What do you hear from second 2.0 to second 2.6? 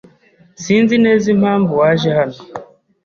hano.